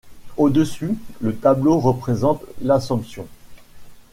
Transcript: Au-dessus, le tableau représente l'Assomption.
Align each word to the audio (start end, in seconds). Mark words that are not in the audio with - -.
Au-dessus, 0.35 0.97
le 1.19 1.35
tableau 1.35 1.77
représente 1.79 2.41
l'Assomption. 2.63 3.27